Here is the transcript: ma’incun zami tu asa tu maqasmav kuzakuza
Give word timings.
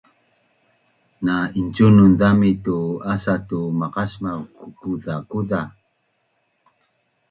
ma’incun 1.23 1.97
zami 2.19 2.51
tu 2.65 2.75
asa 3.13 3.33
tu 3.47 3.59
maqasmav 3.79 4.39
kuzakuza 4.79 5.61